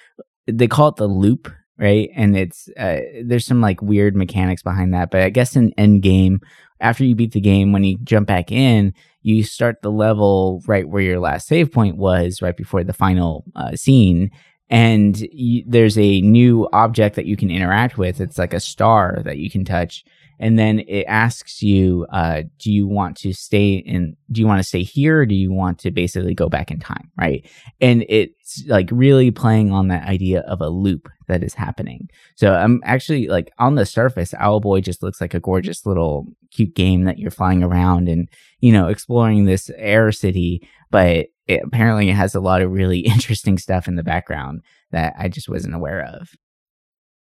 [0.47, 2.10] they call it the loop, right?
[2.16, 5.12] And it's, uh, there's some like weird mechanics behind that.
[5.12, 6.41] But I guess in end game,
[6.82, 10.88] after you beat the game, when you jump back in, you start the level right
[10.88, 14.32] where your last save point was, right before the final uh, scene
[14.70, 18.22] and you, there's a new object that you can interact with.
[18.22, 20.03] It's like a star that you can touch,
[20.39, 24.15] and then it asks you, uh, "Do you want to stay in?
[24.31, 26.79] Do you want to stay here, or do you want to basically go back in
[26.79, 27.47] time?" Right,
[27.81, 32.09] and it's like really playing on that idea of a loop that is happening.
[32.35, 36.75] So I'm actually like on the surface, Owlboy just looks like a gorgeous little cute
[36.75, 38.27] game that you're flying around and
[38.59, 42.99] you know exploring this air city, but it apparently it has a lot of really
[43.13, 44.61] interesting stuff in the background
[44.91, 46.29] that I just wasn't aware of.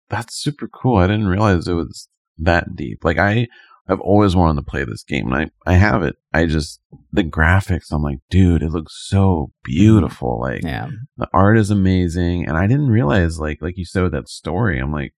[0.10, 0.98] that's super cool.
[0.98, 2.08] I didn't realize it was
[2.42, 3.04] that deep.
[3.04, 3.48] Like I,
[3.88, 6.16] I've always wanted to play this game, and I, I have it.
[6.34, 6.80] I just
[7.12, 7.92] the graphics.
[7.92, 10.40] I'm like, dude, it looks so beautiful.
[10.40, 14.14] Like Yeah, the art is amazing, and I didn't realize, like, like you said with
[14.14, 14.80] that story.
[14.80, 15.14] I'm like,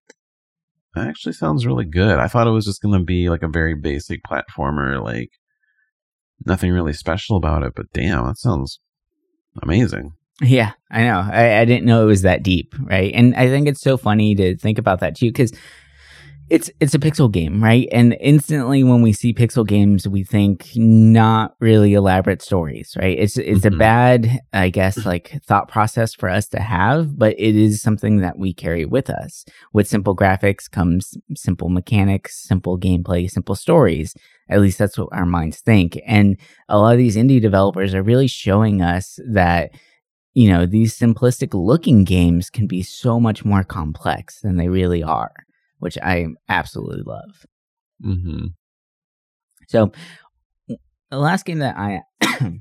[0.94, 2.18] that actually sounds really good.
[2.18, 5.30] I thought it was just gonna be like a very basic platformer, like
[6.44, 7.74] nothing really special about it.
[7.74, 8.80] But damn, that sounds
[9.62, 10.12] amazing.
[10.42, 11.28] Yeah, I know.
[11.32, 13.12] I, I didn't know it was that deep, right?
[13.14, 15.52] And I think it's so funny to think about that too, because
[16.50, 17.88] it's it's a pixel game, right?
[17.90, 23.18] And instantly when we see pixel games, we think not really elaborate stories, right?
[23.18, 23.74] It's it's mm-hmm.
[23.74, 28.18] a bad, I guess, like thought process for us to have, but it is something
[28.18, 29.44] that we carry with us.
[29.72, 34.14] With simple graphics comes simple mechanics, simple gameplay, simple stories.
[34.50, 35.98] At least that's what our minds think.
[36.06, 36.38] And
[36.68, 39.70] a lot of these indie developers are really showing us that
[40.36, 45.00] you know, these simplistic looking games can be so much more complex than they really
[45.00, 45.32] are
[45.84, 47.44] which I absolutely love.
[48.02, 48.46] Mm-hmm.
[49.68, 49.92] So,
[50.66, 52.00] the last game that I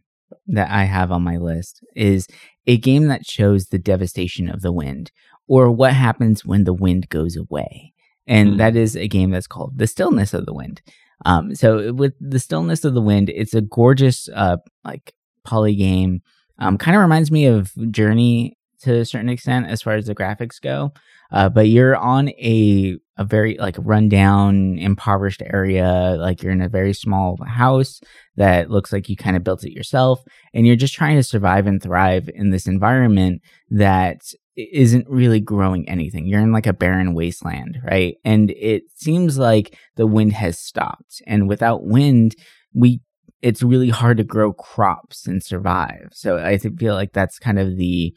[0.48, 2.28] that I have on my list is
[2.68, 5.10] a game that shows the devastation of the wind,
[5.48, 7.94] or what happens when the wind goes away,
[8.28, 8.58] and mm.
[8.58, 10.82] that is a game that's called The Stillness of the Wind.
[11.26, 15.14] Um, so, with The Stillness of the Wind, it's a gorgeous, uh, like
[15.46, 16.22] poly game.
[16.60, 20.16] Um, kind of reminds me of Journey to a certain extent as far as the
[20.16, 20.92] graphics go.
[21.32, 26.16] Uh, but you're on a a very like rundown, impoverished area.
[26.20, 28.02] Like you're in a very small house
[28.36, 30.22] that looks like you kind of built it yourself,
[30.54, 34.22] and you're just trying to survive and thrive in this environment that
[34.56, 36.28] isn't really growing anything.
[36.28, 38.16] You're in like a barren wasteland, right?
[38.24, 42.36] And it seems like the wind has stopped, and without wind,
[42.74, 43.02] we
[43.42, 46.08] it's really hard to grow crops and survive.
[46.14, 48.16] So I feel like that's kind of the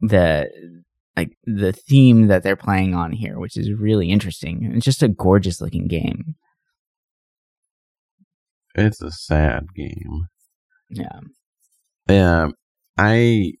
[0.00, 0.50] the
[1.16, 4.72] like the theme that they're playing on here, which is really interesting.
[4.74, 6.36] It's just a gorgeous looking game.
[8.74, 10.28] It's a sad game.
[10.88, 11.20] Yeah.
[12.08, 12.48] Yeah.
[12.96, 13.52] I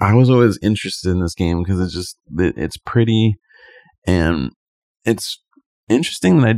[0.00, 3.36] I was always interested in this game because it's just it, it's pretty
[4.06, 4.50] and
[5.04, 5.42] it's
[5.88, 6.56] interesting that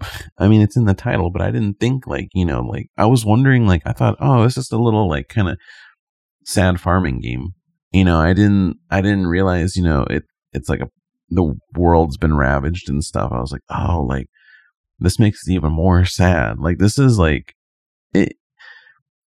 [0.00, 2.88] I I mean it's in the title, but I didn't think like, you know, like
[2.96, 5.58] I was wondering like I thought, oh, it's just a little like kind of
[6.44, 7.54] sad farming game
[7.94, 10.88] you know, I didn't I didn't realize, you know, it it's like a
[11.30, 13.30] the world's been ravaged and stuff.
[13.32, 14.26] I was like, oh, like
[14.98, 16.58] this makes it even more sad.
[16.58, 17.54] Like this is like
[18.12, 18.34] it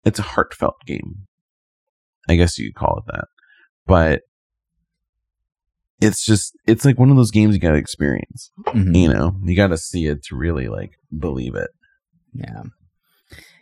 [0.03, 1.27] it's a heartfelt game.
[2.27, 3.25] I guess you could call it that.
[3.85, 4.21] But
[6.01, 8.51] it's just it's like one of those games you gotta experience.
[8.65, 8.95] Mm-hmm.
[8.95, 11.69] You know, you gotta see it to really like believe it.
[12.33, 12.63] Yeah.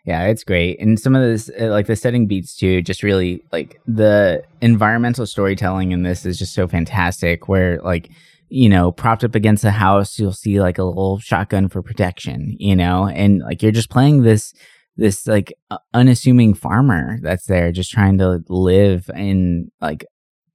[0.05, 0.81] Yeah, it's great.
[0.81, 5.25] And some of this, uh, like the setting beats too, just really like the environmental
[5.25, 7.47] storytelling in this is just so fantastic.
[7.47, 8.09] Where, like,
[8.49, 12.55] you know, propped up against a house, you'll see like a little shotgun for protection,
[12.59, 14.53] you know, and like you're just playing this,
[14.97, 15.53] this like
[15.93, 20.05] unassuming farmer that's there just trying to live in like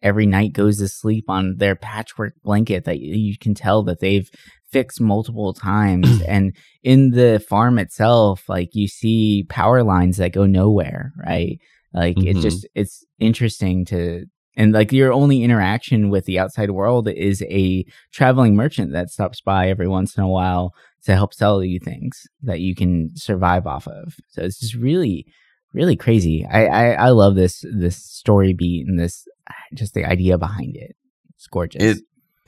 [0.02, 4.30] every night goes to sleep on their patchwork blanket that you can tell that they've
[4.70, 10.46] fixed multiple times and in the farm itself like you see power lines that go
[10.46, 11.58] nowhere right?
[11.92, 12.28] Like mm-hmm.
[12.28, 17.42] it's just it's interesting to and like your only interaction with the outside world is
[17.42, 21.78] a traveling merchant that stops by every once in a while to help sell you
[21.78, 24.16] things that you can survive off of.
[24.28, 25.26] So it's just really
[25.72, 26.46] really crazy.
[26.50, 29.26] I i, I love this this story beat and this
[29.74, 30.96] just the idea behind it.
[31.36, 31.82] It's gorgeous.
[31.82, 31.98] It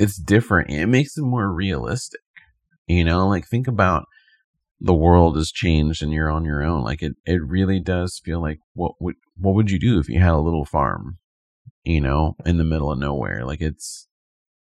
[0.00, 0.70] it's different.
[0.70, 2.22] It makes it more realistic.
[2.86, 4.06] You know, like think about
[4.80, 6.82] the world has changed and you're on your own.
[6.82, 10.18] Like it, it really does feel like what would what would you do if you
[10.18, 11.18] had a little farm,
[11.84, 13.44] you know, in the middle of nowhere?
[13.44, 14.08] Like it's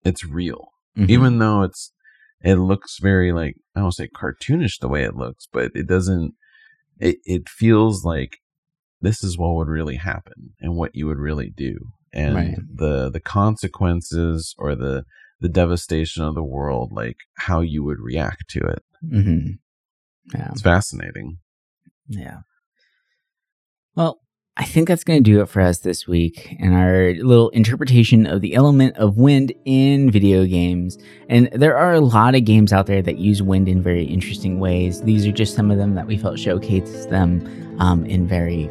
[0.04, 0.68] it's real.
[0.98, 1.10] Mm-hmm.
[1.10, 1.94] Even though it's
[2.42, 6.34] it looks very like I don't say cartoonish the way it looks, but it doesn't
[7.00, 8.40] it, it feels like
[9.00, 11.78] this is what would really happen and what you would really do.
[12.12, 12.58] And right.
[12.76, 15.06] the the consequences or the
[15.40, 18.84] the devastation of the world, like how you would react to it.
[19.06, 19.52] Mm-hmm.
[20.34, 20.50] Yeah.
[20.52, 21.38] It's fascinating.
[22.08, 22.40] Yeah.
[23.96, 24.20] Well,
[24.58, 28.26] I think that's going to do it for us this week and our little interpretation
[28.26, 30.98] of the element of wind in video games.
[31.30, 34.60] And there are a lot of games out there that use wind in very interesting
[34.60, 35.02] ways.
[35.02, 38.70] These are just some of them that we felt showcase them um, in very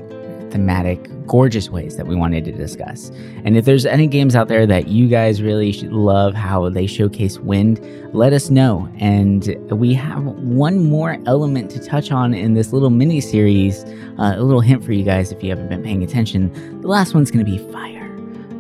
[0.51, 3.11] thematic, gorgeous ways that we wanted to discuss.
[3.45, 7.39] And if there's any games out there that you guys really love how they showcase
[7.39, 7.81] wind,
[8.15, 8.89] let us know.
[8.99, 13.85] And we have one more element to touch on in this little mini series.
[14.19, 16.81] Uh, a little hint for you guys if you haven't been paying attention.
[16.81, 17.99] The last one's going to be fire.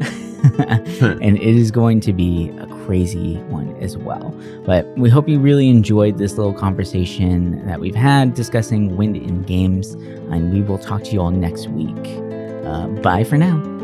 [1.20, 4.34] and it is going to be a crazy one as well.
[4.64, 9.42] But we hope you really enjoyed this little conversation that we've had discussing wind in
[9.42, 9.92] games,
[10.32, 11.94] and we will talk to you all next week.
[12.64, 13.77] Uh, bye for now.